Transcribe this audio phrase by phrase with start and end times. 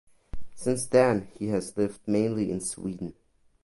[0.55, 3.13] Since then he has lived mainly in Sweden.